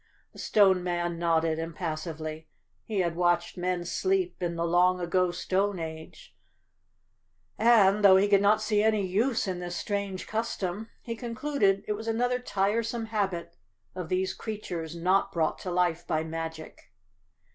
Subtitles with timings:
[0.33, 2.49] The Stone Man nodded impassively.
[2.85, 6.35] He had watched men sleep in the long ago stone age
[7.59, 11.93] and, though he could not see any use in this strange custom, he concluded it
[11.93, 13.45] was another tire 266 Chapter Twenty some
[13.95, 16.91] habit of these creatures not brought to life by magic.